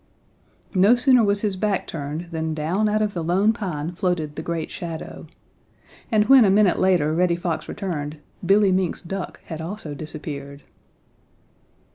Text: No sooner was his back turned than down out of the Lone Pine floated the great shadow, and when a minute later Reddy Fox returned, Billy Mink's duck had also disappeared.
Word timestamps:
No 0.73 0.95
sooner 0.95 1.23
was 1.23 1.41
his 1.41 1.55
back 1.55 1.85
turned 1.85 2.29
than 2.31 2.55
down 2.55 2.89
out 2.89 3.03
of 3.03 3.13
the 3.13 3.23
Lone 3.23 3.53
Pine 3.53 3.91
floated 3.91 4.35
the 4.35 4.41
great 4.41 4.71
shadow, 4.71 5.27
and 6.11 6.25
when 6.27 6.43
a 6.43 6.49
minute 6.49 6.79
later 6.79 7.13
Reddy 7.13 7.35
Fox 7.35 7.69
returned, 7.69 8.17
Billy 8.43 8.71
Mink's 8.71 9.03
duck 9.03 9.41
had 9.45 9.61
also 9.61 9.93
disappeared. 9.93 10.63